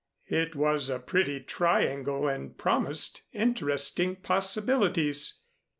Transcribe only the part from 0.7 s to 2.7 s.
a pretty triangle and